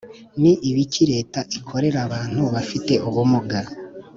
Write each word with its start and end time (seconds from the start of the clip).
Ni 0.41 0.51
ibiki 0.69 1.03
Leta 1.11 1.39
ikorera 1.57 1.97
abantu 2.07 2.41
bafite 2.53 2.93
ubumuga 3.07 3.59